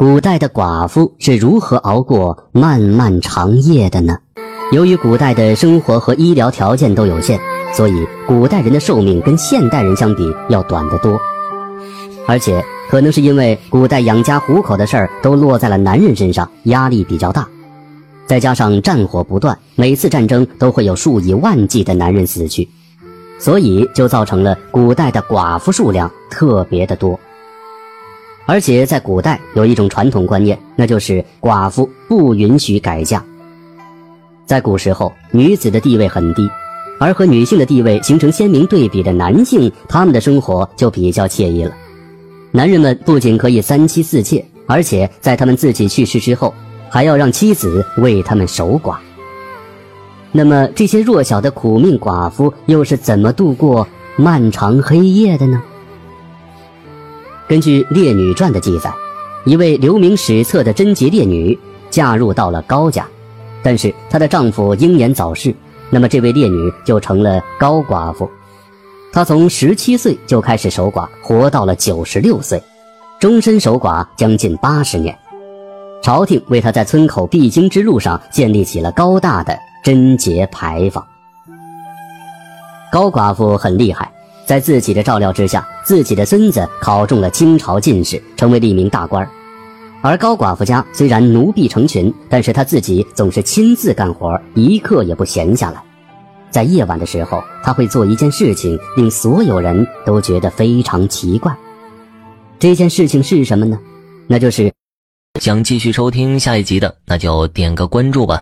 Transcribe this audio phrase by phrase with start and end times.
[0.00, 4.16] 古代的寡妇是如何熬过漫漫长夜的呢？
[4.72, 7.38] 由于古代的生活和医疗条件都有限，
[7.74, 11.20] 所以古代人的寿命跟现代人相比要短得多。
[12.26, 17.46] 而且可能是因为古代养家糊口的事儿都落在了男人身上，压力比较大，
[18.26, 22.66] 再加上战火不断，每次战争都会有数以万计的男人死去，
[23.38, 27.20] 所以就造成了古代的寡妇数量特别的多。
[28.50, 33.24] 而且在古代有一种传统观念，那就是寡妇不允许改嫁。
[34.44, 36.50] 在古时候，女子的地位很低，
[36.98, 41.72] 而和女性的地位形成鲜明对比的男性，他们的生活就比较惬意了。
[42.50, 46.52] 男人们不仅可以三妻四妾，而且在他们自己去世之后，
[46.88, 48.96] 还要让妻子为他们守寡。
[50.32, 53.86] 那么，这些弱小的苦命寡妇又是怎么度过
[54.16, 55.62] 漫长黑夜的呢？
[57.50, 58.94] 根据《烈女传》的记载，
[59.44, 61.58] 一位留名史册的贞洁烈女
[61.90, 63.04] 嫁入到了高家。
[63.60, 65.52] 但是她的丈夫英年早逝，
[65.90, 68.30] 那么这位烈女就成了高寡妇。
[69.12, 72.62] 她从十七岁就开始守寡，活到了九十六岁，
[73.18, 75.18] 终身守寡将近八十年。
[76.04, 81.04] 朝廷为她在村口必经之路上建立起了高大的贞洁牌坊。
[82.92, 84.09] 高寡妇很厉害，
[84.50, 89.24] 在自己的照料之下，自己的孙子考中了清朝进士，成为了一名大官。
[90.02, 95.80] 而高寡妇家虽然奴婢成群，但是她自己总是亲自干活，一刻也不闲下来。
[96.50, 101.56] 在夜晚的时候，她会做一件事情，令所有人都觉得非常奇怪。
[102.58, 103.78] 这件事情是什么呢？
[104.26, 104.72] 那就是，
[105.40, 108.40] 想继续收听下一集的，那就点个关注吧。